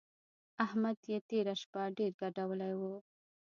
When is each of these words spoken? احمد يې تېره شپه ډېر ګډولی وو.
احمد 0.65 0.97
يې 1.11 1.17
تېره 1.29 1.53
شپه 1.61 1.81
ډېر 1.97 2.11
ګډولی 2.21 2.73
وو. 2.79 2.95